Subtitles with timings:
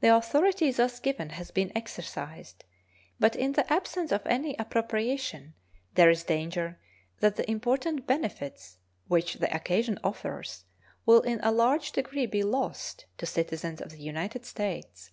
[0.00, 2.64] The authority thus given has been exercised,
[3.20, 5.54] but, in the absence of any appropriation,
[5.94, 6.80] there is danger
[7.20, 10.64] that the important benefits which the occasion offers
[11.06, 15.12] will in a large degree be lost to citizens of the United States.